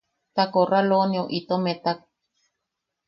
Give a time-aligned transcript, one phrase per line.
[0.35, 1.99] Ta korraloneu itom etak.